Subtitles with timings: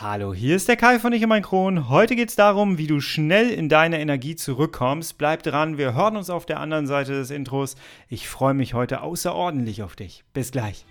[0.00, 1.88] Hallo, hier ist der Kai von Ich und mein Kron.
[1.88, 5.18] Heute geht es darum, wie du schnell in deine Energie zurückkommst.
[5.18, 7.74] Bleib dran, wir hören uns auf der anderen Seite des Intros.
[8.08, 10.22] Ich freue mich heute außerordentlich auf dich.
[10.32, 10.86] Bis gleich.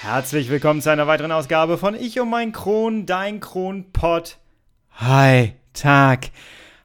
[0.00, 4.38] Herzlich willkommen zu einer weiteren Ausgabe von Ich und mein Kron, dein Kronpott.
[5.00, 6.30] Hi, Tag.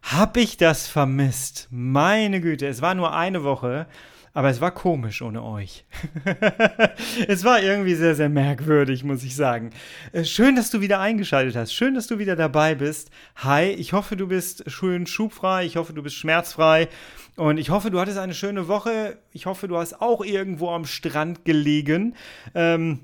[0.03, 1.67] Hab ich das vermisst?
[1.71, 3.87] Meine Güte, es war nur eine Woche,
[4.35, 5.83] aber es war komisch ohne euch.
[7.27, 9.71] es war irgendwie sehr, sehr merkwürdig, muss ich sagen.
[10.11, 11.73] Äh, schön, dass du wieder eingeschaltet hast.
[11.73, 13.09] Schön, dass du wieder dabei bist.
[13.37, 15.65] Hi, ich hoffe, du bist schön schubfrei.
[15.65, 16.89] Ich hoffe, du bist schmerzfrei.
[17.35, 19.17] Und ich hoffe, du hattest eine schöne Woche.
[19.31, 22.15] Ich hoffe, du hast auch irgendwo am Strand gelegen.
[22.53, 22.99] Ähm,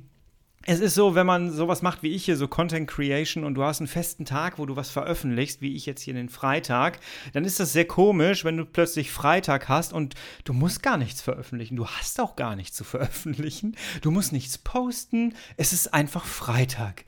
[0.71, 3.63] es ist so, wenn man sowas macht wie ich hier, so Content Creation und du
[3.63, 6.99] hast einen festen Tag, wo du was veröffentlichst, wie ich jetzt hier den Freitag,
[7.33, 10.13] dann ist das sehr komisch, wenn du plötzlich Freitag hast und
[10.44, 11.75] du musst gar nichts veröffentlichen.
[11.75, 13.75] Du hast auch gar nichts zu veröffentlichen.
[14.02, 15.33] Du musst nichts posten.
[15.57, 17.03] Es ist einfach Freitag.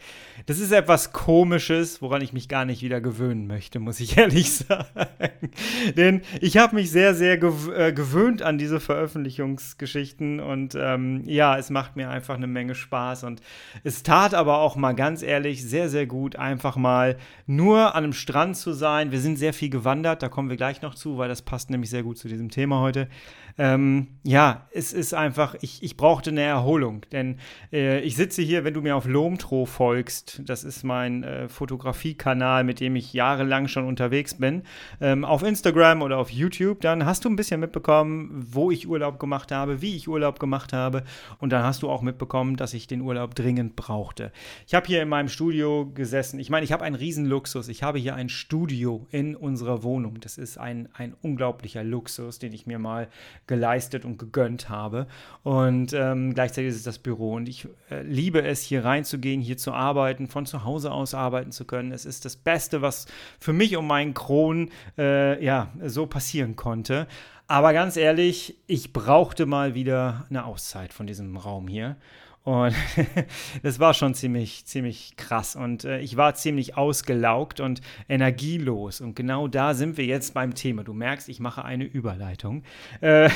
[0.48, 4.52] Das ist etwas Komisches, woran ich mich gar nicht wieder gewöhnen möchte, muss ich ehrlich
[4.52, 5.52] sagen.
[5.96, 11.70] Denn ich habe mich sehr, sehr äh, gewöhnt an diese Veröffentlichungsgeschichten und ähm, ja, es
[11.70, 13.42] macht mir einfach eine Menge Spaß und
[13.84, 18.14] es tat aber auch mal ganz ehrlich sehr, sehr gut, einfach mal nur an einem
[18.14, 19.12] Strand zu sein.
[19.12, 21.90] Wir sind sehr viel gewandert, da kommen wir gleich noch zu, weil das passt nämlich
[21.90, 23.08] sehr gut zu diesem Thema heute.
[23.58, 27.38] Ähm, ja, es ist einfach, ich, ich brauchte eine Erholung, denn
[27.72, 32.64] äh, ich sitze hier, wenn du mir auf Lomtro folgst, das ist mein äh, Fotografiekanal,
[32.64, 34.64] mit dem ich jahrelang schon unterwegs bin,
[35.00, 39.20] ähm, auf Instagram oder auf YouTube, dann hast du ein bisschen mitbekommen, wo ich Urlaub
[39.20, 41.04] gemacht habe, wie ich Urlaub gemacht habe
[41.40, 44.32] und dann hast du auch mitbekommen, dass ich den Urlaub dringend brauchte.
[44.68, 46.40] Ich habe hier in meinem Studio gesessen.
[46.40, 47.68] Ich meine, ich habe einen riesen Luxus.
[47.68, 50.20] Ich habe hier ein Studio in unserer Wohnung.
[50.20, 53.08] Das ist ein, ein unglaublicher Luxus, den ich mir mal
[53.48, 55.08] geleistet und gegönnt habe.
[55.44, 57.34] Und ähm, gleichzeitig ist es das Büro.
[57.34, 61.52] Und ich äh, liebe es, hier reinzugehen, hier zu arbeiten, von zu Hause aus arbeiten
[61.52, 61.92] zu können.
[61.92, 63.08] Es ist das Beste, was
[63.40, 67.08] für mich um meinen Kron äh, ja, so passieren konnte.
[67.48, 71.98] Aber ganz ehrlich, ich brauchte mal wieder eine Auszeit von diesem Raum hier.
[72.44, 72.74] Und
[73.64, 75.56] das war schon ziemlich, ziemlich krass.
[75.56, 79.00] Und äh, ich war ziemlich ausgelaugt und energielos.
[79.00, 80.84] Und genau da sind wir jetzt beim Thema.
[80.84, 82.64] Du merkst, ich mache eine Überleitung.
[83.00, 83.30] Äh,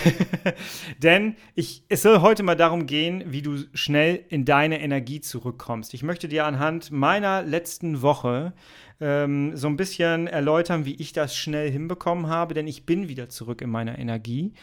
[1.03, 5.93] denn ich, es soll heute mal darum gehen, wie du schnell in deine Energie zurückkommst.
[5.93, 8.53] Ich möchte dir anhand meiner letzten Woche
[9.01, 13.29] ähm, so ein bisschen erläutern, wie ich das schnell hinbekommen habe, denn ich bin wieder
[13.29, 14.53] zurück in meiner Energie.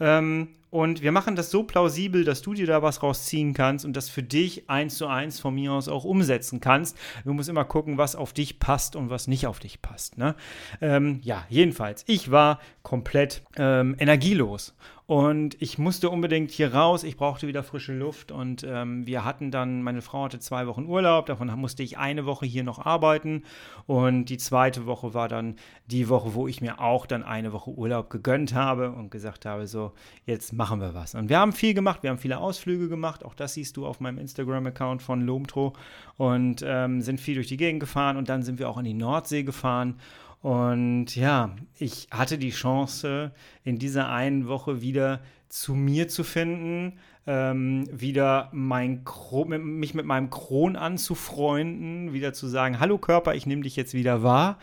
[0.00, 3.94] Ähm, und wir machen das so plausibel, dass du dir da was rausziehen kannst und
[3.94, 6.96] das für dich eins zu eins von mir aus auch umsetzen kannst.
[7.26, 10.16] Du musst immer gucken, was auf dich passt und was nicht auf dich passt.
[10.16, 10.34] Ne?
[10.80, 14.74] Ähm, ja, jedenfalls, ich war komplett ähm, energielos
[15.06, 17.02] und ich musste unbedingt hier raus.
[17.02, 18.30] Ich brauchte wieder frische Luft.
[18.30, 21.26] Und ähm, wir hatten dann, meine Frau hatte zwei Wochen Urlaub.
[21.26, 23.42] Davon musste ich eine Woche hier noch arbeiten.
[23.86, 27.70] Und die zweite Woche war dann die Woche, wo ich mir auch dann eine Woche
[27.70, 29.92] Urlaub gegönnt habe und gesagt habe, so,
[30.24, 31.16] jetzt machen wir was.
[31.16, 32.04] Und wir haben viel gemacht.
[32.04, 33.24] Wir haben viele Ausflüge gemacht.
[33.24, 35.72] Auch das siehst du auf meinem Instagram-Account von Lomtro.
[36.16, 38.16] Und ähm, sind viel durch die Gegend gefahren.
[38.16, 39.96] Und dann sind wir auch in die Nordsee gefahren.
[40.42, 43.32] Und ja, ich hatte die Chance,
[43.62, 49.04] in dieser einen Woche wieder zu mir zu finden, ähm, wieder mein
[49.46, 54.24] mich mit meinem Kron anzufreunden, wieder zu sagen, hallo Körper, ich nehme dich jetzt wieder
[54.24, 54.58] wahr.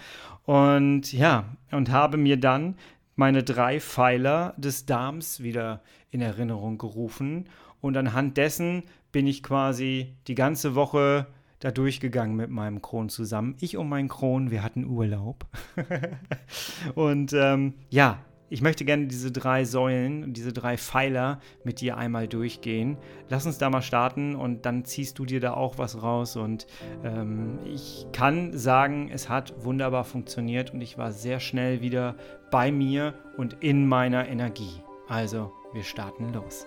[0.46, 2.76] Und ja, und habe mir dann
[3.16, 5.82] meine drei Pfeiler des Darms wieder
[6.12, 7.48] in Erinnerung gerufen.
[7.80, 11.28] Und anhand dessen bin ich quasi die ganze Woche
[11.60, 13.56] da durchgegangen mit meinem Kron zusammen.
[13.60, 15.46] Ich und mein Kron, wir hatten Urlaub.
[16.96, 18.20] und ähm, ja,
[18.52, 22.98] ich möchte gerne diese drei Säulen, diese drei Pfeiler mit dir einmal durchgehen.
[23.30, 26.36] Lass uns da mal starten und dann ziehst du dir da auch was raus.
[26.36, 26.66] Und
[27.04, 32.16] ähm, ich kann sagen, es hat wunderbar funktioniert und ich war sehr schnell wieder
[32.50, 34.82] bei mir und in meiner Energie.
[35.08, 36.66] Also, wir starten los.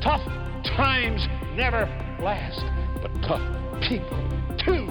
[0.00, 0.26] Tough
[0.64, 1.88] times never
[2.22, 2.64] last
[3.02, 3.42] but tough
[3.80, 4.16] people
[4.56, 4.88] too.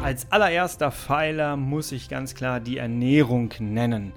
[0.00, 4.12] Als allererster Pfeiler muss ich ganz klar die Ernährung nennen.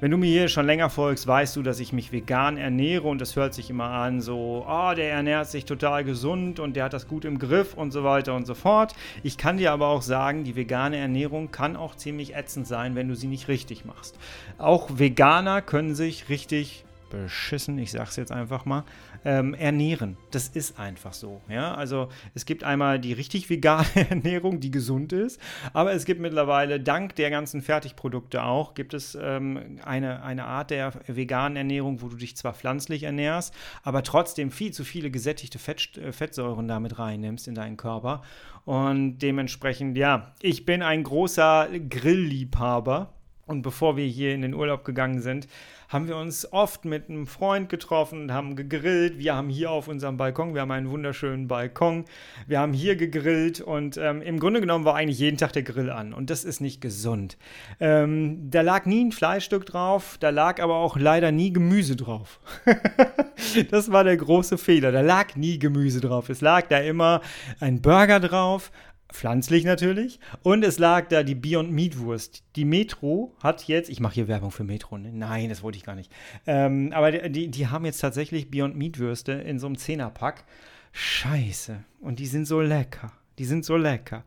[0.00, 3.20] Wenn du mir hier schon länger folgst, weißt du, dass ich mich vegan ernähre und
[3.20, 6.92] das hört sich immer an, so, oh, der ernährt sich total gesund und der hat
[6.92, 8.94] das gut im Griff und so weiter und so fort.
[9.22, 13.08] Ich kann dir aber auch sagen, die vegane Ernährung kann auch ziemlich ätzend sein, wenn
[13.08, 14.18] du sie nicht richtig machst.
[14.58, 16.84] Auch Veganer können sich richtig
[17.14, 18.84] beschissen, ich sag's jetzt einfach mal,
[19.24, 20.16] ähm, ernähren.
[20.30, 21.40] Das ist einfach so.
[21.48, 21.74] Ja?
[21.74, 25.40] Also es gibt einmal die richtig vegane Ernährung, die gesund ist,
[25.72, 30.70] aber es gibt mittlerweile, dank der ganzen Fertigprodukte auch, gibt es ähm, eine, eine Art
[30.70, 35.58] der veganen Ernährung, wo du dich zwar pflanzlich ernährst, aber trotzdem viel zu viele gesättigte
[35.58, 38.22] Fett, äh, Fettsäuren damit reinnimmst in deinen Körper.
[38.64, 43.12] Und dementsprechend, ja, ich bin ein großer Grillliebhaber.
[43.46, 45.46] Und bevor wir hier in den Urlaub gegangen sind,
[45.88, 49.18] haben wir uns oft mit einem Freund getroffen und haben gegrillt.
[49.18, 52.04] Wir haben hier auf unserem Balkon, wir haben einen wunderschönen Balkon.
[52.46, 55.90] Wir haben hier gegrillt und ähm, im Grunde genommen war eigentlich jeden Tag der Grill
[55.90, 57.36] an und das ist nicht gesund.
[57.80, 62.40] Ähm, da lag nie ein Fleischstück drauf, da lag aber auch leider nie Gemüse drauf.
[63.70, 64.90] das war der große Fehler.
[64.90, 66.28] Da lag nie Gemüse drauf.
[66.28, 67.20] Es lag da immer
[67.60, 68.72] ein Burger drauf,
[69.14, 70.18] Pflanzlich natürlich.
[70.42, 72.42] Und es lag da die Beyond Meat Wurst.
[72.56, 75.12] Die Metro hat jetzt, ich mache hier Werbung für Metro, ne?
[75.12, 76.10] nein, das wollte ich gar nicht.
[76.48, 80.44] Ähm, aber die, die haben jetzt tatsächlich Beyond Meat Würste in so einem Zehnerpack.
[80.90, 81.84] Scheiße.
[82.00, 83.12] Und die sind so lecker.
[83.38, 84.24] Die sind so lecker.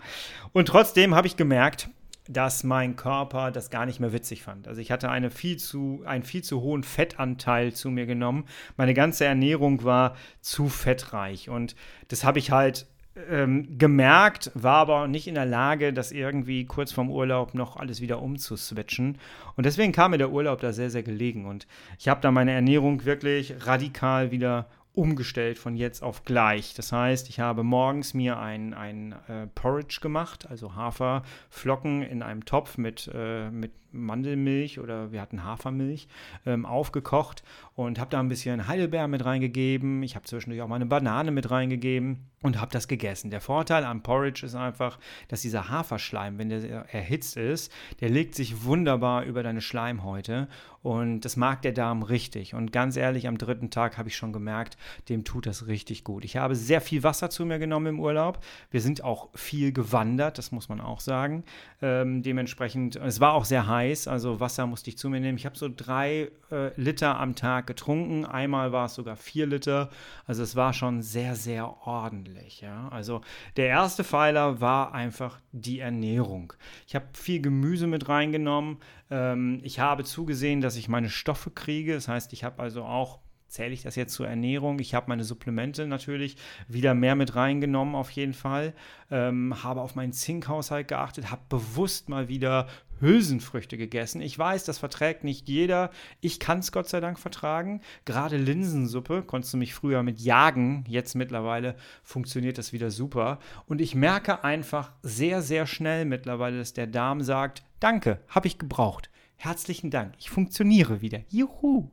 [0.54, 1.89] Und trotzdem habe ich gemerkt,
[2.30, 4.69] dass mein Körper das gar nicht mehr witzig fand.
[4.69, 8.45] Also ich hatte eine viel zu, einen viel zu hohen Fettanteil zu mir genommen.
[8.78, 11.50] Meine ganze Ernährung war zu fettreich.
[11.50, 11.75] Und
[12.07, 12.88] das habe ich halt
[13.29, 18.01] ähm, gemerkt, war aber nicht in der Lage, das irgendwie kurz vorm Urlaub noch alles
[18.01, 19.17] wieder umzuswitchen.
[19.55, 21.45] Und deswegen kam mir der Urlaub da sehr, sehr gelegen.
[21.45, 21.67] Und
[21.99, 24.67] ich habe da meine Ernährung wirklich radikal wieder
[24.97, 26.73] umgestellt von jetzt auf gleich.
[26.73, 32.45] Das heißt, ich habe morgens mir ein, ein äh, Porridge gemacht, also Haferflocken in einem
[32.45, 36.07] Topf mit, äh, mit Mandelmilch oder wir hatten Hafermilch
[36.45, 37.44] ähm, aufgekocht
[37.75, 40.04] und habe da ein bisschen Heidelbeer mit reingegeben.
[40.04, 43.31] Ich habe zwischendurch auch mal eine Banane mit reingegeben und habe das gegessen.
[43.31, 48.36] Der Vorteil am Porridge ist einfach, dass dieser Haferschleim, wenn der erhitzt ist, der legt
[48.36, 50.48] sich wunderbar über deine Schleimhäute
[50.88, 52.54] und das mag der Darm richtig.
[52.54, 54.78] Und ganz ehrlich, am dritten Tag habe ich schon gemerkt,
[55.10, 56.24] dem tut das richtig gut.
[56.24, 58.39] Ich habe sehr viel Wasser zu mir genommen im Urlaub.
[58.72, 61.44] Wir sind auch viel gewandert, das muss man auch sagen.
[61.81, 65.38] Ähm, dementsprechend, es war auch sehr heiß, also Wasser musste ich zu mir nehmen.
[65.38, 68.25] Ich habe so drei äh, Liter am Tag getrunken.
[68.25, 69.89] Einmal war es sogar vier Liter.
[70.25, 72.62] Also es war schon sehr, sehr ordentlich.
[72.62, 72.89] Ja?
[72.89, 73.22] Also
[73.56, 76.54] der erste Pfeiler war einfach die Ernährung.
[76.88, 78.78] Ich habe viel Gemüse mit reingenommen.
[79.10, 81.94] Ähm, ich habe zugesehen, dass ich meine Stoffe kriege.
[81.94, 84.80] Das heißt, ich habe also auch zähle ich das jetzt zur Ernährung.
[84.80, 86.38] Ich habe meine Supplemente natürlich
[86.68, 88.74] wieder mehr mit reingenommen, auf jeden Fall.
[89.10, 92.68] Ähm, habe auf meinen Zinkhaushalt geachtet, habe bewusst mal wieder
[92.99, 94.21] Hülsenfrüchte gegessen.
[94.21, 95.91] Ich weiß, das verträgt nicht jeder.
[96.21, 97.81] Ich kann es Gott sei Dank vertragen.
[98.05, 100.83] Gerade Linsensuppe konntest du mich früher mit jagen.
[100.88, 103.39] Jetzt mittlerweile funktioniert das wieder super.
[103.65, 108.57] Und ich merke einfach sehr, sehr schnell mittlerweile, dass der Darm sagt, danke, habe ich
[108.57, 111.19] gebraucht herzlichen Dank, ich funktioniere wieder.
[111.29, 111.91] Juhu.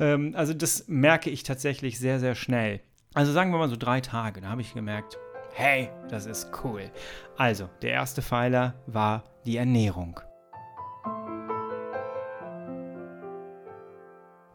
[0.00, 2.80] Ähm, also das merke ich tatsächlich sehr, sehr schnell.
[3.14, 5.18] Also sagen wir mal so drei Tage, da habe ich gemerkt,
[5.54, 6.90] hey, das ist cool.
[7.38, 10.20] Also, der erste Pfeiler war die Ernährung.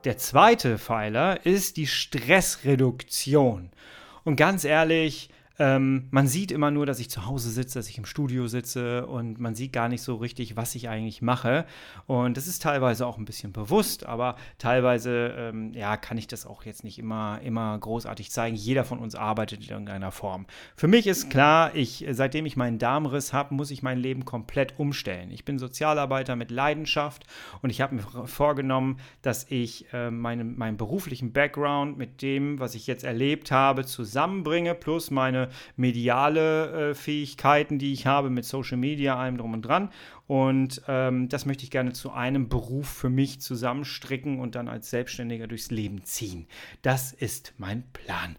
[0.04, 3.70] Der zweite Pfeiler ist die Stressreduktion.
[4.24, 5.30] Und ganz ehrlich,
[5.62, 9.06] ähm, man sieht immer nur, dass ich zu Hause sitze, dass ich im Studio sitze
[9.06, 11.66] und man sieht gar nicht so richtig, was ich eigentlich mache.
[12.08, 16.48] Und das ist teilweise auch ein bisschen bewusst, aber teilweise ähm, ja, kann ich das
[16.48, 18.56] auch jetzt nicht immer, immer großartig zeigen.
[18.56, 20.48] Jeder von uns arbeitet in irgendeiner Form.
[20.76, 24.80] Für mich ist klar, ich, seitdem ich meinen Darmriss habe, muss ich mein Leben komplett
[24.80, 25.30] umstellen.
[25.30, 27.28] Ich bin Sozialarbeiter mit Leidenschaft
[27.62, 32.74] und ich habe mir vorgenommen, dass ich äh, meine, meinen beruflichen Background mit dem, was
[32.74, 38.78] ich jetzt erlebt habe, zusammenbringe, plus meine mediale äh, Fähigkeiten, die ich habe mit Social
[38.78, 39.90] Media, allem drum und dran.
[40.32, 44.90] Und ähm, das möchte ich gerne zu einem Beruf für mich zusammenstricken und dann als
[44.90, 46.48] Selbstständiger durchs Leben ziehen.
[46.84, 48.38] Das ist mein Plan.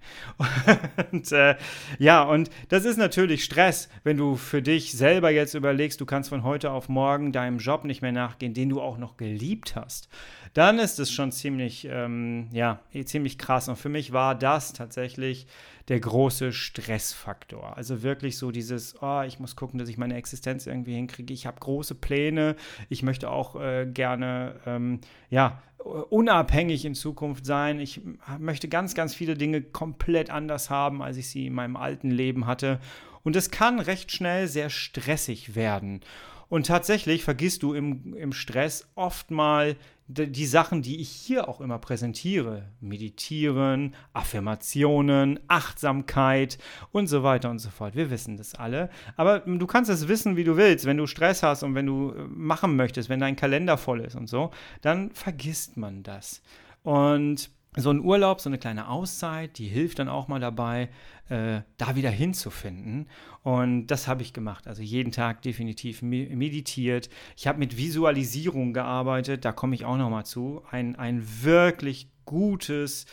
[1.12, 1.54] und äh,
[1.98, 6.30] ja, und das ist natürlich Stress, wenn du für dich selber jetzt überlegst, du kannst
[6.30, 10.08] von heute auf morgen deinem Job nicht mehr nachgehen, den du auch noch geliebt hast.
[10.54, 13.68] Dann ist es schon ziemlich, ähm, ja, ziemlich krass.
[13.68, 15.46] Und für mich war das tatsächlich
[15.88, 17.76] der große Stressfaktor.
[17.76, 21.34] Also wirklich so dieses, oh, ich muss gucken, dass ich meine Existenz irgendwie hinkriege.
[21.34, 22.56] Ich habe große Pläne.
[22.88, 25.62] Ich möchte auch äh, gerne, ähm, ja,
[26.10, 27.80] unabhängig in Zukunft sein.
[27.80, 28.00] Ich
[28.38, 32.46] möchte ganz, ganz viele Dinge komplett anders haben, als ich sie in meinem alten Leben
[32.46, 32.78] hatte.
[33.24, 36.00] Und es kann recht schnell sehr stressig werden.
[36.48, 39.76] Und tatsächlich vergisst du im, im Stress oft mal
[40.12, 42.68] die Sachen, die ich hier auch immer präsentiere.
[42.80, 46.58] Meditieren, Affirmationen, Achtsamkeit
[46.90, 47.94] und so weiter und so fort.
[47.94, 48.90] Wir wissen das alle.
[49.16, 50.84] Aber du kannst es wissen, wie du willst.
[50.84, 54.16] Wenn du Stress hast und wenn du äh, machen möchtest, wenn dein Kalender voll ist
[54.16, 54.50] und so,
[54.80, 56.42] dann vergisst man das.
[56.82, 60.90] Und so ein Urlaub, so eine kleine Auszeit, die hilft dann auch mal dabei,
[61.30, 63.08] äh, da wieder hinzufinden.
[63.42, 64.66] Und das habe ich gemacht.
[64.68, 67.08] Also jeden Tag definitiv meditiert.
[67.36, 70.62] Ich habe mit Visualisierung gearbeitet, da komme ich auch nochmal zu.
[70.70, 73.04] Ein, ein wirklich gutes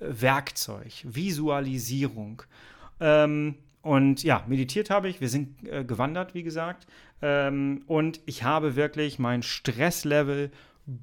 [0.00, 2.42] äh, Werkzeug, Visualisierung.
[2.98, 5.20] Ähm, und ja, meditiert habe ich.
[5.20, 6.88] Wir sind äh, gewandert, wie gesagt.
[7.22, 10.50] Ähm, und ich habe wirklich mein Stresslevel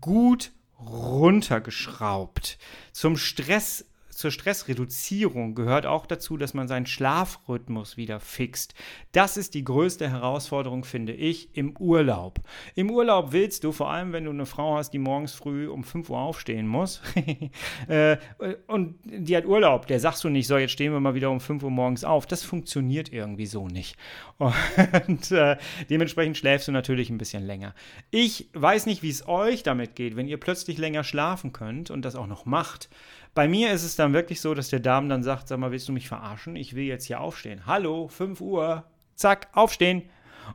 [0.01, 2.57] gut runtergeschraubt.
[2.95, 3.83] Zum Stress
[4.15, 8.73] zur Stressreduzierung gehört auch dazu, dass man seinen Schlafrhythmus wieder fixt.
[9.11, 12.39] Das ist die größte Herausforderung, finde ich, im Urlaub.
[12.75, 15.83] Im Urlaub willst du, vor allem wenn du eine Frau hast, die morgens früh um
[15.83, 17.01] 5 Uhr aufstehen muss,
[17.87, 18.17] äh,
[18.67, 21.41] und die hat Urlaub, der sagst du nicht, so, jetzt stehen wir mal wieder um
[21.41, 22.25] 5 Uhr morgens auf.
[22.25, 23.97] Das funktioniert irgendwie so nicht.
[25.07, 25.57] Und äh,
[25.89, 27.73] dementsprechend schläfst du natürlich ein bisschen länger.
[28.11, 32.03] Ich weiß nicht, wie es euch damit geht, wenn ihr plötzlich länger schlafen könnt und
[32.03, 32.89] das auch noch macht.
[33.35, 35.89] Bei mir ist es dann wirklich so, dass der Darm dann sagt, sag mal, willst
[35.89, 36.55] du mich verarschen?
[36.55, 37.65] Ich will jetzt hier aufstehen.
[37.65, 38.85] Hallo, 5 Uhr.
[39.15, 40.03] Zack, aufstehen.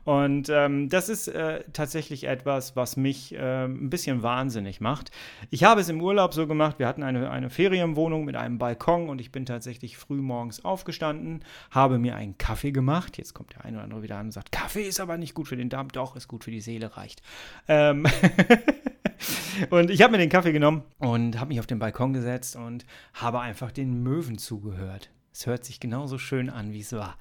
[0.03, 5.11] Und ähm, das ist äh, tatsächlich etwas, was mich äh, ein bisschen wahnsinnig macht.
[5.51, 9.09] Ich habe es im Urlaub so gemacht, wir hatten eine, eine Ferienwohnung mit einem Balkon
[9.09, 13.19] und ich bin tatsächlich früh morgens aufgestanden, habe mir einen Kaffee gemacht.
[13.19, 15.47] Jetzt kommt der eine oder andere wieder an und sagt, Kaffee ist aber nicht gut
[15.47, 15.89] für den Darm.
[15.89, 17.21] Doch, ist gut für die Seele, reicht.
[17.67, 18.07] Ähm
[19.69, 22.85] und ich habe mir den Kaffee genommen und habe mich auf den Balkon gesetzt und
[23.13, 25.09] habe einfach den Möwen zugehört.
[25.33, 27.17] Es hört sich genauso schön an, wie es war.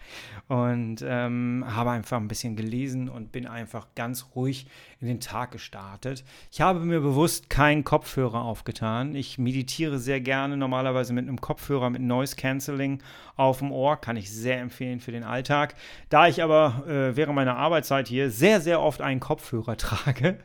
[0.49, 4.67] Und ähm, habe einfach ein bisschen gelesen und bin einfach ganz ruhig
[5.01, 6.25] in den Tag gestartet.
[6.51, 9.15] Ich habe mir bewusst keinen Kopfhörer aufgetan.
[9.15, 13.01] Ich meditiere sehr gerne, normalerweise mit einem Kopfhörer mit Noise Cancelling
[13.37, 13.97] auf dem Ohr.
[13.97, 15.77] Kann ich sehr empfehlen für den Alltag.
[16.09, 20.39] Da ich aber äh, während meiner Arbeitszeit hier sehr, sehr oft einen Kopfhörer trage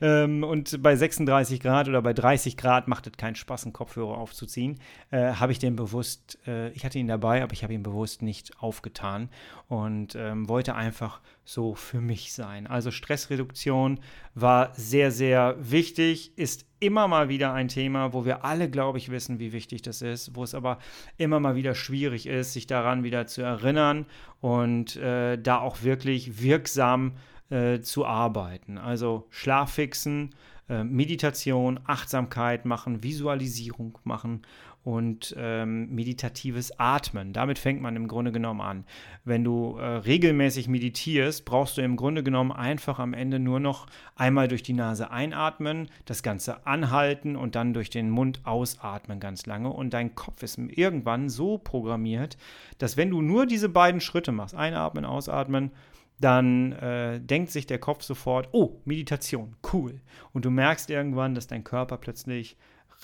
[0.00, 4.16] ähm, und bei 36 Grad oder bei 30 Grad macht es keinen Spaß, einen Kopfhörer
[4.16, 4.78] aufzuziehen,
[5.10, 8.22] äh, habe ich den bewusst, äh, ich hatte ihn dabei, aber ich habe ihn bewusst
[8.22, 9.28] nicht aufgetan
[9.68, 12.66] und ähm, wollte einfach so für mich sein.
[12.66, 14.00] Also Stressreduktion
[14.34, 19.10] war sehr, sehr wichtig, ist immer mal wieder ein Thema, wo wir alle, glaube ich,
[19.10, 20.78] wissen, wie wichtig das ist, wo es aber
[21.16, 24.06] immer mal wieder schwierig ist, sich daran wieder zu erinnern
[24.40, 27.14] und äh, da auch wirklich wirksam
[27.50, 28.78] äh, zu arbeiten.
[28.78, 30.34] Also Schlaf fixen,
[30.68, 34.42] äh, Meditation, Achtsamkeit machen, Visualisierung machen
[34.88, 37.34] und ähm, meditatives Atmen.
[37.34, 38.84] Damit fängt man im Grunde genommen an.
[39.22, 43.84] Wenn du äh, regelmäßig meditierst, brauchst du im Grunde genommen einfach am Ende nur noch
[44.16, 49.44] einmal durch die Nase einatmen, das Ganze anhalten und dann durch den Mund ausatmen ganz
[49.44, 49.68] lange.
[49.68, 52.38] Und dein Kopf ist irgendwann so programmiert,
[52.78, 55.70] dass wenn du nur diese beiden Schritte machst, einatmen, ausatmen,
[56.18, 60.00] dann äh, denkt sich der Kopf sofort, oh, Meditation, cool.
[60.32, 62.56] Und du merkst irgendwann, dass dein Körper plötzlich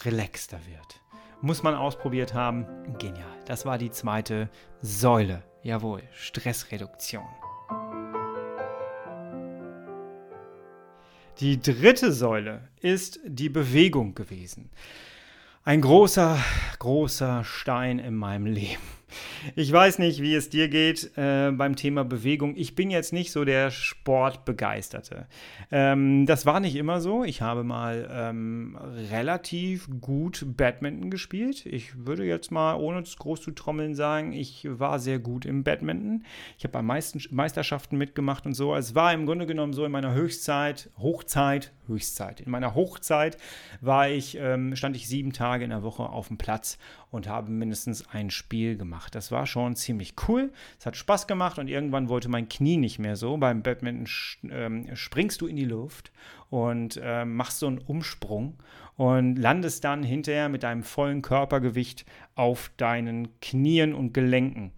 [0.07, 1.04] relaxter wird.
[1.45, 2.65] Muss man ausprobiert haben.
[2.99, 3.29] Genial.
[3.45, 4.49] Das war die zweite
[4.81, 5.43] Säule.
[5.63, 7.27] Jawohl, Stressreduktion.
[11.41, 14.71] Die dritte Säule ist die Bewegung gewesen.
[15.65, 16.39] Ein großer,
[16.79, 18.81] großer Stein in meinem Leben.
[19.57, 22.55] Ich weiß nicht, wie es dir geht äh, beim Thema Bewegung.
[22.57, 25.27] Ich bin jetzt nicht so der Sportbegeisterte.
[25.71, 27.25] Ähm, das war nicht immer so.
[27.25, 28.79] Ich habe mal ähm,
[29.11, 31.67] relativ gut Badminton gespielt.
[31.67, 35.65] Ich würde jetzt mal, ohne es groß zu trommeln, sagen, ich war sehr gut im
[35.65, 36.25] Badminton.
[36.59, 38.75] Ich habe bei meisten Meisterschaften mitgemacht und so.
[38.75, 42.41] Es war im Grunde genommen so in meiner Höchstzeit, Hochzeit, Höchstzeit.
[42.41, 43.37] In meiner Hochzeit
[43.81, 46.79] war ich, ähm, stand ich sieben Tage in der Woche auf dem Platz
[47.11, 49.04] und habe mindestens ein Spiel gemacht.
[49.11, 50.53] Das war schon ziemlich cool.
[50.79, 53.37] Es hat Spaß gemacht und irgendwann wollte mein Knie nicht mehr so.
[53.37, 54.07] Beim Badminton
[54.51, 56.13] ähm, springst du in die Luft
[56.51, 58.55] und äh, machst so einen Umsprung
[58.97, 64.73] und landest dann hinterher mit deinem vollen Körpergewicht auf deinen Knien und Gelenken.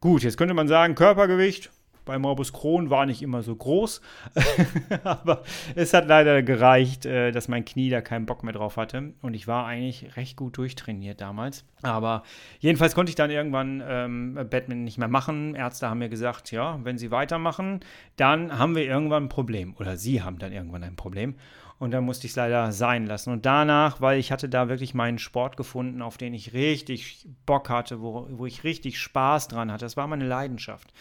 [0.00, 1.70] Gut, jetzt könnte man sagen, Körpergewicht,
[2.06, 4.00] bei Morbus Crohn war nicht immer so groß,
[5.04, 5.42] aber
[5.74, 9.34] es hat leider gereicht, äh, dass mein Knie da keinen Bock mehr drauf hatte und
[9.34, 11.64] ich war eigentlich recht gut durchtrainiert damals.
[11.82, 12.22] Aber
[12.60, 15.54] jedenfalls konnte ich dann irgendwann ähm, Batman nicht mehr machen.
[15.54, 17.80] Ärzte haben mir gesagt, ja, wenn Sie weitermachen,
[18.16, 21.34] dann haben wir irgendwann ein Problem oder Sie haben dann irgendwann ein Problem.
[21.78, 23.30] Und dann musste ich es leider sein lassen.
[23.30, 27.68] Und danach, weil ich hatte da wirklich meinen Sport gefunden, auf den ich richtig Bock
[27.68, 29.84] hatte, wo, wo ich richtig Spaß dran hatte.
[29.84, 30.94] Das war meine Leidenschaft.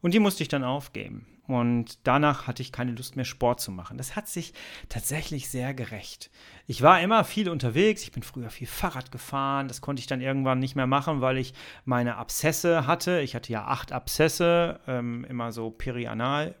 [0.00, 1.26] Und die musste ich dann aufgeben.
[1.48, 3.96] Und danach hatte ich keine Lust mehr, Sport zu machen.
[3.96, 4.52] Das hat sich
[4.90, 6.30] tatsächlich sehr gerecht.
[6.66, 8.02] Ich war immer viel unterwegs.
[8.02, 9.66] Ich bin früher viel Fahrrad gefahren.
[9.66, 11.54] Das konnte ich dann irgendwann nicht mehr machen, weil ich
[11.86, 13.20] meine Abszesse hatte.
[13.20, 16.54] Ich hatte ja acht Abszesse, ähm, immer so perianal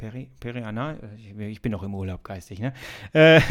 [0.00, 0.98] Peri, Perianal,
[1.38, 2.72] ich bin noch im Urlaub geistig, ne?
[3.12, 3.42] Äh,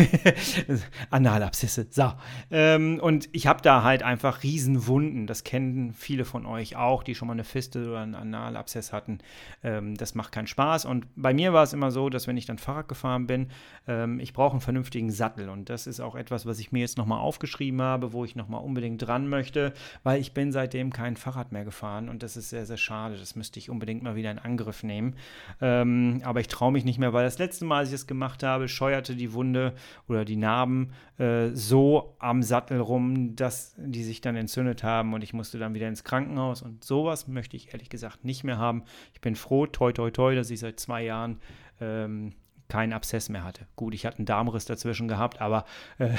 [1.12, 2.12] Analabszisse, so.
[2.50, 5.28] Ähm, und ich habe da halt einfach Riesenwunden.
[5.28, 9.20] Das kennen viele von euch auch, die schon mal eine Fiste oder einen Analabszess hatten.
[9.64, 10.86] Ähm, das macht keinen Spaß.
[10.86, 13.50] Und bei mir war es immer so, dass wenn ich dann Fahrrad gefahren bin,
[13.88, 15.50] ähm, ich brauche einen vernünftigen Sattel.
[15.50, 18.64] Und das ist auch etwas, was ich mir jetzt nochmal aufgeschrieben habe, wo ich nochmal
[18.64, 22.66] unbedingt dran möchte, weil ich bin seitdem kein Fahrrad mehr gefahren und das ist sehr,
[22.66, 23.18] sehr schade.
[23.18, 25.16] Das müsste ich unbedingt mal wieder in Angriff nehmen.
[25.62, 28.44] Ähm, aber ich traue mich nicht mehr, weil das letzte Mal, als ich es gemacht
[28.44, 29.74] habe, scheuerte die Wunde
[30.08, 35.22] oder die Narben äh, so am Sattel rum, dass die sich dann entzündet haben und
[35.22, 36.62] ich musste dann wieder ins Krankenhaus.
[36.62, 38.84] Und sowas möchte ich ehrlich gesagt nicht mehr haben.
[39.14, 41.42] Ich bin froh, toi, toi, toi, dass ich seit zwei Jahren
[41.82, 42.32] ähm,
[42.70, 43.68] keinen Abszess mehr hatte.
[43.76, 45.66] Gut, ich hatte einen Darmriss dazwischen gehabt, aber
[45.98, 46.12] äh,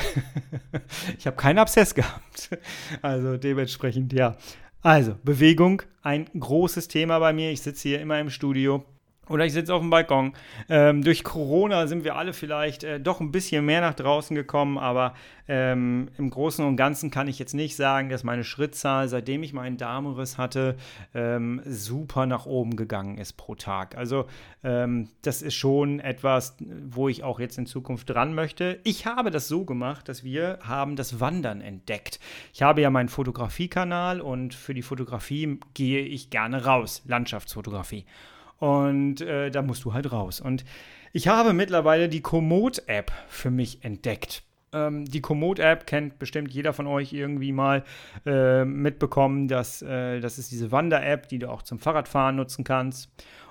[1.19, 2.59] ich habe keinen Abszess gehabt.
[3.01, 4.37] Also dementsprechend, ja.
[4.83, 7.51] Also, Bewegung, ein großes Thema bei mir.
[7.51, 8.85] Ich sitze hier immer im Studio
[9.31, 10.33] oder ich sitze auf dem Balkon.
[10.69, 14.77] Ähm, durch Corona sind wir alle vielleicht äh, doch ein bisschen mehr nach draußen gekommen,
[14.77, 15.15] aber
[15.49, 19.53] ähm, im Großen und Ganzen kann ich jetzt nicht sagen, dass meine Schrittzahl, seitdem ich
[19.53, 20.77] meinen Darmriss hatte,
[21.15, 23.97] ähm, super nach oben gegangen ist pro Tag.
[23.97, 24.27] Also
[24.63, 26.57] ähm, das ist schon etwas,
[26.89, 28.81] wo ich auch jetzt in Zukunft dran möchte.
[28.85, 32.21] Ich habe das so gemacht, dass wir haben das Wandern entdeckt.
[32.53, 38.05] Ich habe ja meinen Fotografiekanal und für die Fotografie gehe ich gerne raus, Landschaftsfotografie.
[38.61, 40.41] Und äh, da musst du halt raus.
[40.41, 40.65] Und
[41.13, 44.45] ich habe mittlerweile die Komoot-App für mich entdeckt.
[44.73, 47.83] Ähm, die Komoot-App kennt bestimmt jeder von euch irgendwie mal
[48.25, 53.11] äh, mitbekommen, dass äh, das ist diese Wander-App, die du auch zum Fahrradfahren nutzen kannst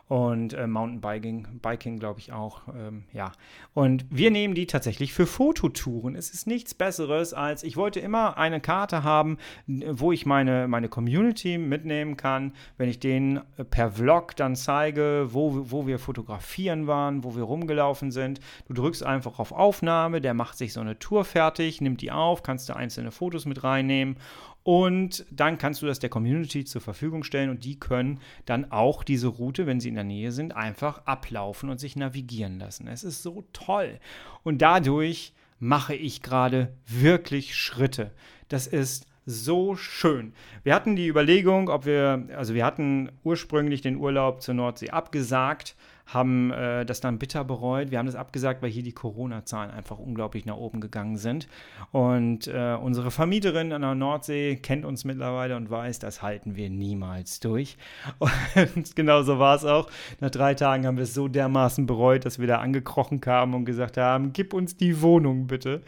[0.10, 3.32] und äh, Mountainbiking, Biking glaube ich auch, ähm, ja.
[3.76, 6.16] Und wir nehmen die tatsächlich für Fototouren.
[6.16, 9.38] Es ist nichts Besseres als, ich wollte immer eine Karte haben,
[9.68, 15.28] wo ich meine, meine Community mitnehmen kann, wenn ich denen äh, per Vlog dann zeige,
[15.30, 18.40] wo, wo wir fotografieren waren, wo wir rumgelaufen sind.
[18.68, 22.42] Du drückst einfach auf Aufnahme, der macht sich so eine Tour fertig, nimmt die auf,
[22.42, 24.18] kannst du einzelne Fotos mit reinnehmen
[24.64, 29.04] und dann kannst du das der Community zur Verfügung stellen und die können dann auch
[29.04, 32.88] diese Route, wenn sie in der Nähe sind, einfach ablaufen und sich navigieren lassen.
[32.88, 34.00] Es ist so toll.
[34.44, 38.12] Und dadurch mache ich gerade wirklich Schritte.
[38.48, 40.34] Das ist so schön.
[40.64, 45.76] Wir hatten die Überlegung, ob wir, also wir hatten ursprünglich den Urlaub zur Nordsee abgesagt,
[46.14, 47.92] haben äh, das dann bitter bereut.
[47.92, 51.48] Wir haben das abgesagt, weil hier die Corona-Zahlen einfach unglaublich nach oben gegangen sind.
[51.92, 56.70] Und äh, unsere Vermieterin an der Nordsee kennt uns mittlerweile und weiß, das halten wir
[56.70, 57.78] niemals durch.
[58.76, 59.90] Und genau so war es auch.
[60.20, 63.66] Nach drei Tagen haben wir es so dermaßen bereut, dass wir da angekrochen kamen und
[63.66, 65.82] gesagt haben, gib uns die Wohnung bitte.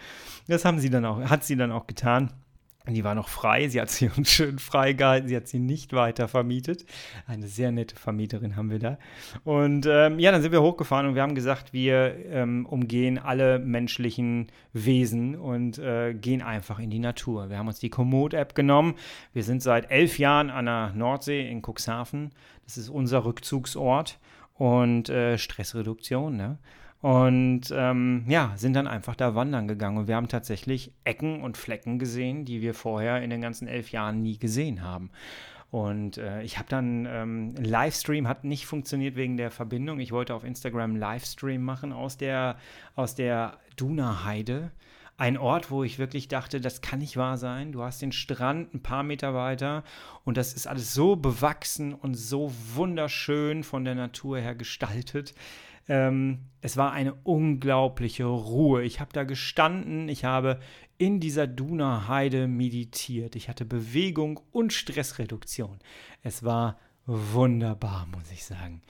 [0.47, 2.31] Das haben sie dann auch, hat sie dann auch getan.
[2.87, 6.27] Die war noch frei, sie hat sie uns schön freigehalten, sie hat sie nicht weiter
[6.27, 6.85] vermietet.
[7.27, 8.97] Eine sehr nette Vermieterin haben wir da.
[9.43, 13.59] Und ähm, ja, dann sind wir hochgefahren und wir haben gesagt, wir ähm, umgehen alle
[13.59, 17.49] menschlichen Wesen und äh, gehen einfach in die Natur.
[17.49, 18.95] Wir haben uns die Komoot-App genommen.
[19.33, 22.31] Wir sind seit elf Jahren an der Nordsee in Cuxhaven.
[22.63, 24.19] Das ist unser Rückzugsort
[24.55, 26.35] und äh, Stressreduktion.
[26.35, 26.57] Ne?
[27.01, 29.97] Und ähm, ja, sind dann einfach da wandern gegangen.
[29.97, 33.91] Und wir haben tatsächlich Ecken und Flecken gesehen, die wir vorher in den ganzen elf
[33.91, 35.09] Jahren nie gesehen haben.
[35.71, 39.99] Und äh, ich habe dann, ähm, Livestream hat nicht funktioniert wegen der Verbindung.
[39.99, 42.57] Ich wollte auf Instagram Livestream machen aus der,
[42.95, 44.71] aus der Duna-Heide.
[45.17, 47.71] Ein Ort, wo ich wirklich dachte, das kann nicht wahr sein.
[47.71, 49.83] Du hast den Strand ein paar Meter weiter
[50.25, 55.33] und das ist alles so bewachsen und so wunderschön von der Natur her gestaltet.
[55.91, 58.81] Ähm, es war eine unglaubliche Ruhe.
[58.83, 60.61] Ich habe da gestanden, ich habe
[60.97, 63.35] in dieser Duna-Heide meditiert.
[63.35, 65.79] Ich hatte Bewegung und Stressreduktion.
[66.23, 68.81] Es war wunderbar, muss ich sagen.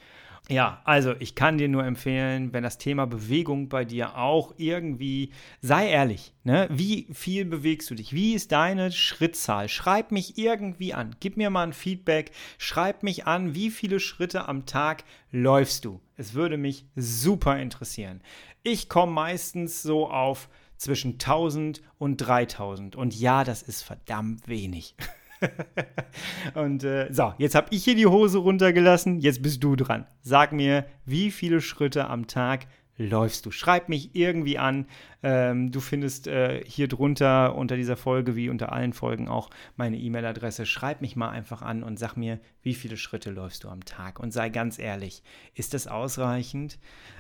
[0.50, 5.32] Ja, also ich kann dir nur empfehlen, wenn das Thema Bewegung bei dir auch irgendwie,
[5.62, 6.68] sei ehrlich, ne?
[6.72, 8.12] wie viel bewegst du dich?
[8.12, 9.70] Wie ist deine Schrittzahl?
[9.70, 14.48] Schreib mich irgendwie an, gib mir mal ein Feedback, schreib mich an, wie viele Schritte
[14.50, 16.02] am Tag läufst du?
[16.18, 18.22] Es würde mich super interessieren.
[18.64, 24.96] Ich komme meistens so auf zwischen 1000 und 3000 und ja, das ist verdammt wenig.
[26.54, 30.06] und äh, so, jetzt habe ich hier die Hose runtergelassen, jetzt bist du dran.
[30.22, 33.52] Sag mir, wie viele Schritte am Tag läufst du?
[33.52, 34.86] Schreib mich irgendwie an.
[35.24, 39.98] Ähm, du findest äh, hier drunter unter dieser Folge, wie unter allen Folgen auch, meine
[39.98, 40.66] E-Mail-Adresse.
[40.66, 44.20] Schreib mich mal einfach an und sag mir, wie viele Schritte läufst du am Tag?
[44.20, 45.24] Und sei ganz ehrlich,
[45.54, 46.80] ist das ausreichend?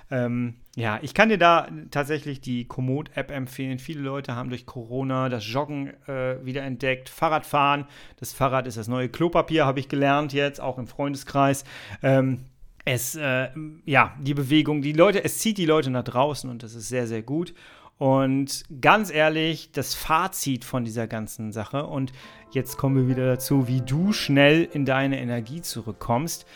[0.09, 3.79] Ähm, ja, ich kann dir da tatsächlich die Komoot-App empfehlen.
[3.79, 7.85] Viele Leute haben durch Corona das Joggen äh, wieder entdeckt, Fahrradfahren.
[8.17, 11.63] Das Fahrrad ist das neue Klopapier, habe ich gelernt jetzt, auch im Freundeskreis.
[12.03, 12.45] Ähm,
[12.85, 13.49] es, äh,
[13.85, 17.07] ja, die Bewegung, die Leute, es zieht die Leute nach draußen und das ist sehr,
[17.07, 17.53] sehr gut.
[17.97, 22.11] Und ganz ehrlich, das Fazit von dieser ganzen Sache, und
[22.49, 26.47] jetzt kommen wir wieder dazu, wie du schnell in deine Energie zurückkommst,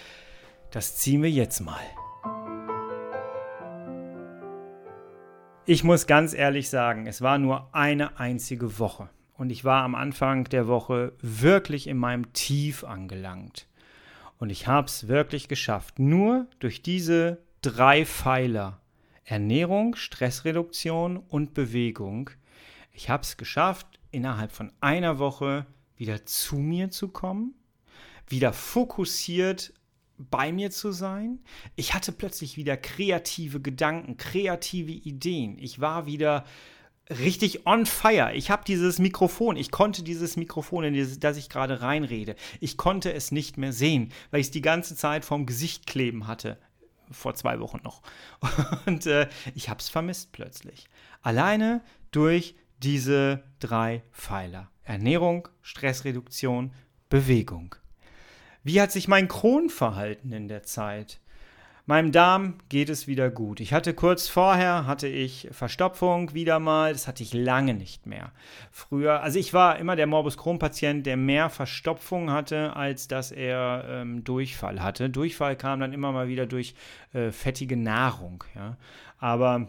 [0.71, 1.83] das ziehen wir jetzt mal.
[5.67, 9.09] Ich muss ganz ehrlich sagen, es war nur eine einzige Woche.
[9.38, 13.67] Und ich war am Anfang der Woche wirklich in meinem Tief angelangt.
[14.38, 16.00] Und ich habe es wirklich geschafft.
[16.00, 18.82] Nur durch diese drei Pfeiler
[19.26, 22.30] Ernährung, Stressreduktion und Bewegung.
[22.91, 25.65] Ich habe es geschafft, innerhalb von einer Woche
[25.98, 27.56] wieder zu mir zu kommen,
[28.28, 29.74] wieder fokussiert
[30.17, 31.39] bei mir zu sein.
[31.76, 35.58] Ich hatte plötzlich wieder kreative Gedanken, kreative Ideen.
[35.58, 36.45] Ich war wieder
[37.09, 38.33] richtig on fire.
[38.33, 43.13] Ich habe dieses Mikrofon, ich konnte dieses Mikrofon, in das ich gerade reinrede, ich konnte
[43.13, 46.57] es nicht mehr sehen, weil ich es die ganze Zeit vorm Gesicht kleben hatte
[47.11, 48.01] vor zwei Wochen noch.
[48.85, 50.87] Und äh, ich habe es vermisst plötzlich.
[51.21, 54.69] Alleine durch diese drei Pfeiler.
[54.83, 56.73] Ernährung, Stressreduktion,
[57.09, 57.75] Bewegung.
[58.63, 61.19] Wie hat sich mein Kron verhalten in der Zeit?
[61.88, 63.60] Meinem Darm geht es wieder gut.
[63.60, 68.32] Ich hatte kurz vorher hatte ich Verstopfung wieder mal, das hatte ich lange nicht mehr.
[68.71, 73.32] Früher, also ich war immer der Morbus Crohn Patient, der mehr Verstopfung hatte, als dass
[73.32, 75.12] er ähm, Durchfall hatte.
[75.12, 76.74] Durchfall kam dann immer mal wieder durch
[77.13, 78.78] äh, fettige Nahrung, ja.
[79.19, 79.67] Aber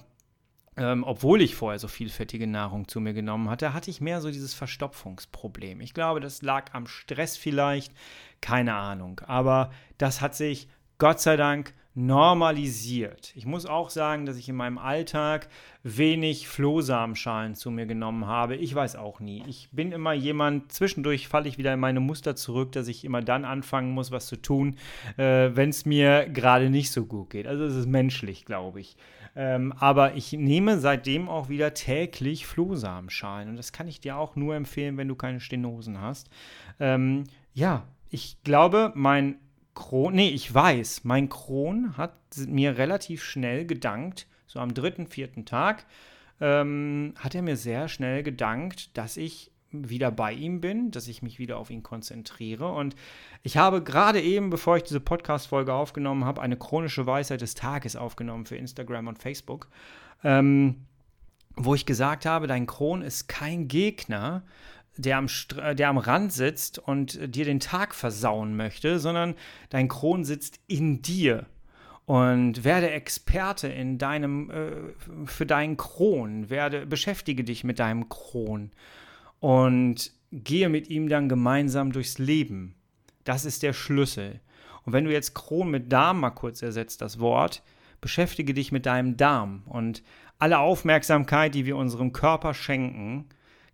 [0.79, 4.23] ähm, obwohl ich vorher so viel fettige Nahrung zu mir genommen hatte, hatte ich mehr
[4.23, 5.83] so dieses Verstopfungsproblem.
[5.83, 7.93] Ich glaube, das lag am Stress vielleicht,
[8.41, 9.21] keine Ahnung.
[9.27, 13.33] Aber das hat sich Gott sei Dank normalisiert.
[13.37, 15.49] Ich muss auch sagen, dass ich in meinem Alltag
[15.83, 18.55] wenig Flohsamenschalen zu mir genommen habe.
[18.55, 19.43] Ich weiß auch nie.
[19.47, 23.23] Ich bin immer jemand, zwischendurch falle ich wieder in meine Muster zurück, dass ich immer
[23.23, 24.77] dann anfangen muss, was zu tun,
[25.17, 27.47] äh, wenn es mir gerade nicht so gut geht.
[27.47, 28.99] Also es ist menschlich, glaube ich.
[29.35, 33.49] Ähm, aber ich nehme seitdem auch wieder täglich Flohsamenschalen.
[33.49, 36.29] Und das kann ich dir auch nur empfehlen, wenn du keine Stenosen hast.
[36.79, 39.37] Ähm, ja, ich glaube, mein
[39.77, 42.17] Kron, nee, ich weiß, mein Kron hat
[42.49, 45.87] mir relativ schnell gedankt, so am dritten, vierten Tag,
[46.41, 51.23] ähm, hat er mir sehr schnell gedankt, dass ich wieder bei ihm bin, dass ich
[51.23, 52.73] mich wieder auf ihn konzentriere.
[52.73, 52.97] Und
[53.43, 57.97] ich habe gerade eben, bevor ich diese Podcast-Folge aufgenommen habe, eine chronische Weisheit des Tages
[57.97, 59.69] aufgenommen für Instagram und Facebook,
[60.25, 60.87] ähm,
[61.55, 64.43] wo ich gesagt habe, dein Kron ist kein Gegner,
[64.97, 65.27] der am,
[65.77, 69.35] der am Rand sitzt und dir den Tag versauen möchte, sondern
[69.71, 71.47] dein Kron sitzt in dir.
[72.07, 78.71] Und werde Experte in deinem, äh, für deinen Kron, werde, beschäftige dich mit deinem Kron
[79.41, 82.77] und gehe mit ihm dann gemeinsam durchs Leben.
[83.25, 84.41] Das ist der Schlüssel.
[84.85, 87.65] Und wenn du jetzt Kron mit Darm mal kurz ersetzt, das Wort,
[88.01, 90.05] beschäftige dich mit deinem Darm und
[90.39, 93.27] alle Aufmerksamkeit, die wir unserem Körper schenken,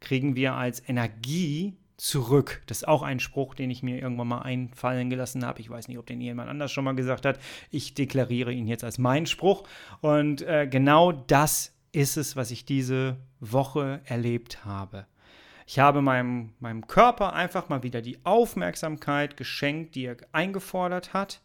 [0.02, 2.62] kriegen wir als Energie zurück.
[2.66, 5.60] Das ist auch ein Spruch, den ich mir irgendwann mal einfallen gelassen habe.
[5.60, 7.38] Ich weiß nicht, ob den jemand anders schon mal gesagt hat.
[7.70, 9.62] Ich deklariere ihn jetzt als meinen Spruch.
[10.00, 15.06] Und äh, genau das ist es, was ich diese Woche erlebt habe.
[15.66, 21.40] Ich habe meinem, meinem Körper einfach mal wieder die Aufmerksamkeit geschenkt, die er eingefordert hat.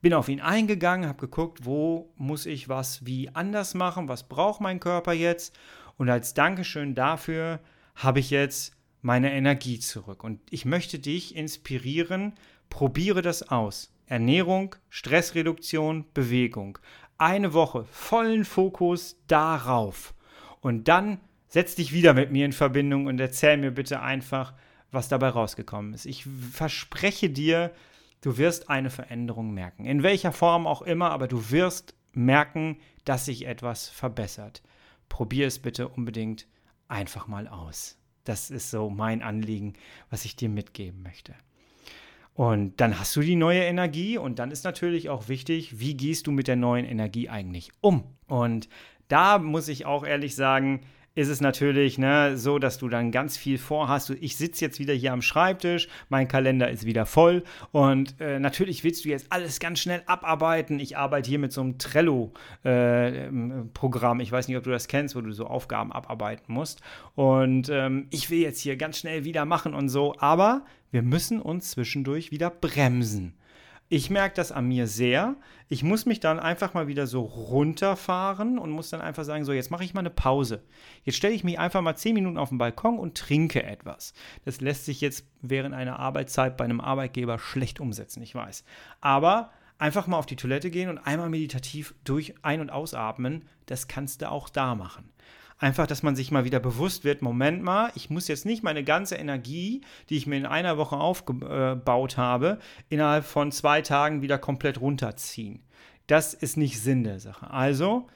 [0.00, 4.60] Bin auf ihn eingegangen, habe geguckt, wo muss ich was wie anders machen, was braucht
[4.60, 5.58] mein Körper jetzt.
[5.96, 7.58] Und als Dankeschön dafür
[7.98, 10.24] habe ich jetzt meine Energie zurück.
[10.24, 12.34] Und ich möchte dich inspirieren,
[12.70, 13.92] probiere das aus.
[14.06, 16.78] Ernährung, Stressreduktion, Bewegung.
[17.18, 20.14] Eine Woche vollen Fokus darauf.
[20.60, 24.54] Und dann setz dich wieder mit mir in Verbindung und erzähl mir bitte einfach,
[24.90, 26.06] was dabei rausgekommen ist.
[26.06, 27.72] Ich verspreche dir,
[28.20, 29.84] du wirst eine Veränderung merken.
[29.84, 34.62] In welcher Form auch immer, aber du wirst merken, dass sich etwas verbessert.
[35.08, 36.46] Probier es bitte unbedingt
[36.88, 37.98] einfach mal aus.
[38.24, 39.74] Das ist so mein Anliegen,
[40.10, 41.34] was ich dir mitgeben möchte.
[42.34, 46.26] Und dann hast du die neue Energie und dann ist natürlich auch wichtig, wie gehst
[46.26, 48.04] du mit der neuen Energie eigentlich um?
[48.26, 48.68] Und
[49.08, 50.82] da muss ich auch ehrlich sagen,
[51.18, 54.10] ist es natürlich ne, so, dass du dann ganz viel vorhast.
[54.20, 58.84] Ich sitze jetzt wieder hier am Schreibtisch, mein Kalender ist wieder voll und äh, natürlich
[58.84, 60.78] willst du jetzt alles ganz schnell abarbeiten.
[60.78, 64.20] Ich arbeite hier mit so einem Trello-Programm.
[64.20, 66.82] Äh, ich weiß nicht, ob du das kennst, wo du so Aufgaben abarbeiten musst.
[67.16, 71.42] Und ähm, ich will jetzt hier ganz schnell wieder machen und so, aber wir müssen
[71.42, 73.34] uns zwischendurch wieder bremsen.
[73.90, 75.36] Ich merke das an mir sehr.
[75.68, 79.54] Ich muss mich dann einfach mal wieder so runterfahren und muss dann einfach sagen, so
[79.54, 80.62] jetzt mache ich mal eine Pause.
[81.04, 84.12] Jetzt stelle ich mich einfach mal zehn Minuten auf den Balkon und trinke etwas.
[84.44, 88.62] Das lässt sich jetzt während einer Arbeitszeit bei einem Arbeitgeber schlecht umsetzen, ich weiß.
[89.00, 93.48] Aber einfach mal auf die Toilette gehen und einmal meditativ durch ein- und ausatmen.
[93.64, 95.10] Das kannst du auch da machen.
[95.60, 98.84] Einfach, dass man sich mal wieder bewusst wird, Moment mal, ich muss jetzt nicht meine
[98.84, 104.38] ganze Energie, die ich mir in einer Woche aufgebaut habe, innerhalb von zwei Tagen wieder
[104.38, 105.62] komplett runterziehen.
[106.06, 107.50] Das ist nicht Sinn der Sache.
[107.50, 108.06] Also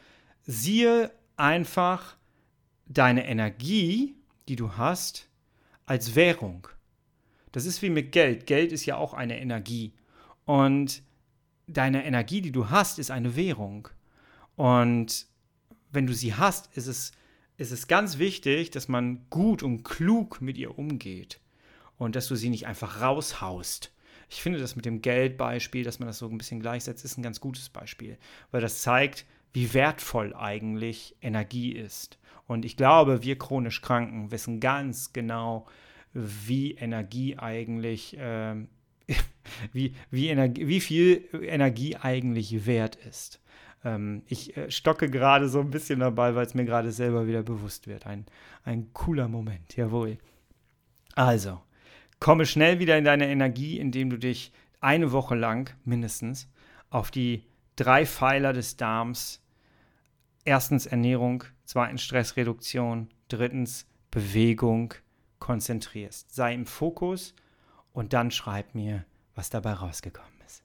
[0.42, 2.16] siehe einfach
[2.86, 4.14] deine Energie,
[4.48, 5.28] die du hast,
[5.84, 6.68] als Währung.
[7.50, 8.46] Das ist wie mit Geld.
[8.46, 9.94] Geld ist ja auch eine Energie.
[10.44, 11.02] Und
[11.66, 13.88] deine Energie, die du hast, ist eine Währung.
[14.56, 15.26] Und
[15.90, 17.12] wenn du sie hast, ist es
[17.62, 21.40] ist es ganz wichtig, dass man gut und klug mit ihr umgeht
[21.96, 23.92] und dass du sie nicht einfach raushaust.
[24.28, 27.22] Ich finde das mit dem Geldbeispiel, dass man das so ein bisschen gleichsetzt, ist ein
[27.22, 28.18] ganz gutes Beispiel,
[28.50, 32.18] weil das zeigt, wie wertvoll eigentlich Energie ist.
[32.46, 35.66] Und ich glaube, wir chronisch Kranken wissen ganz genau,
[36.14, 38.56] wie Energie eigentlich, äh,
[39.72, 43.41] wie, wie, Energie, wie viel Energie eigentlich wert ist.
[43.84, 47.42] Ähm, ich äh, stocke gerade so ein bisschen dabei, weil es mir gerade selber wieder
[47.42, 48.06] bewusst wird.
[48.06, 48.26] Ein,
[48.64, 50.18] ein cooler Moment, jawohl.
[51.14, 51.60] Also,
[52.20, 56.48] komme schnell wieder in deine Energie, indem du dich eine Woche lang mindestens
[56.90, 57.44] auf die
[57.76, 59.42] drei Pfeiler des Darms,
[60.44, 64.94] erstens Ernährung, zweitens Stressreduktion, drittens Bewegung
[65.38, 66.34] konzentrierst.
[66.34, 67.34] Sei im Fokus
[67.92, 70.62] und dann schreib mir, was dabei rausgekommen ist.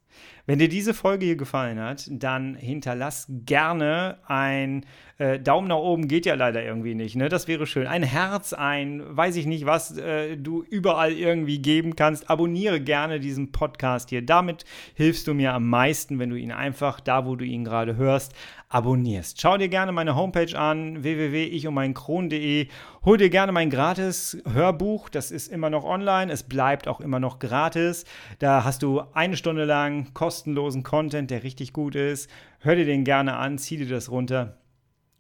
[0.48, 4.86] Wenn dir diese Folge hier gefallen hat, dann hinterlass gerne ein
[5.18, 7.28] äh, Daumen nach oben, geht ja leider irgendwie nicht, ne?
[7.28, 7.86] Das wäre schön.
[7.86, 12.30] Ein Herz, ein, weiß ich nicht, was äh, du überall irgendwie geben kannst.
[12.30, 14.26] Abonniere gerne diesen Podcast hier.
[14.26, 17.98] Damit hilfst du mir am meisten, wenn du ihn einfach da, wo du ihn gerade
[17.98, 18.34] hörst,
[18.70, 19.42] abonnierst.
[19.42, 22.68] Schau dir gerne meine Homepage an, www.ichummeinkron.de.
[23.06, 27.22] Hol dir gerne mein gratis Hörbuch, das ist immer noch online, es bleibt auch immer
[27.22, 28.04] noch gratis.
[28.40, 32.30] Da hast du eine Stunde lang kostenlosen Content, der richtig gut ist.
[32.60, 34.58] Hör dir den gerne an, zieh dir das runter.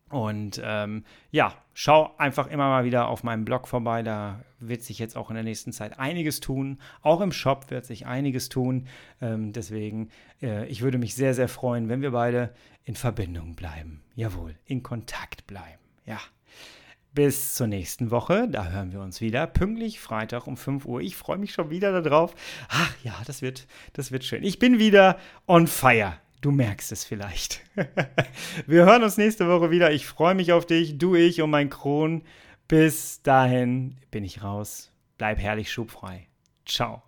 [0.10, 4.04] Und ähm, ja, schau einfach immer mal wieder auf meinem Blog vorbei.
[4.04, 6.78] Da wird sich jetzt auch in der nächsten Zeit einiges tun.
[7.02, 8.88] Auch im Shop wird sich einiges tun.
[9.20, 10.10] Ähm, deswegen,
[10.42, 12.54] äh, ich würde mich sehr, sehr freuen, wenn wir beide
[12.86, 14.04] in Verbindung bleiben.
[14.14, 15.82] Jawohl, in Kontakt bleiben.
[16.06, 16.20] Ja.
[17.18, 18.48] Bis zur nächsten Woche.
[18.48, 19.48] Da hören wir uns wieder.
[19.48, 21.02] Pünktlich Freitag um 5 Uhr.
[21.02, 22.36] Ich freue mich schon wieder darauf.
[22.70, 24.44] Ach ja, das wird, das wird schön.
[24.44, 26.20] Ich bin wieder on fire.
[26.42, 27.62] Du merkst es vielleicht.
[28.68, 29.92] Wir hören uns nächste Woche wieder.
[29.92, 32.22] Ich freue mich auf dich, du, ich und mein Kron.
[32.68, 34.92] Bis dahin bin ich raus.
[35.18, 36.28] Bleib herrlich schubfrei.
[36.68, 37.02] Ciao.